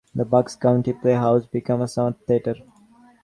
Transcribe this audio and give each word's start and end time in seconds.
The 0.15 0.25
Bucks 0.25 0.55
County 0.55 0.93
Playhouse 0.93 1.45
became 1.45 1.79
a 1.81 1.87
summer 1.87 2.15
theater. 2.27 2.55